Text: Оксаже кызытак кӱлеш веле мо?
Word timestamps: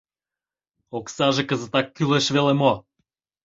Оксаже 0.97 1.43
кызытак 1.49 1.87
кӱлеш 1.95 2.25
веле 2.35 2.53
мо? 2.61 2.73